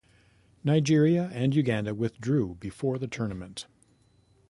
[0.63, 3.67] Nigeria and Uganda withdrew before the tournament.